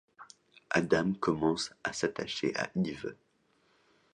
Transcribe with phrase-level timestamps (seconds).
[0.71, 3.15] Adam commence à s'attacher à Yves.